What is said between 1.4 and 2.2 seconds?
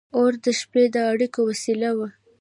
وسیله وه.